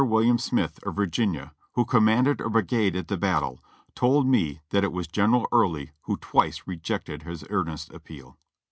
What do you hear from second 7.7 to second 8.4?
appeal.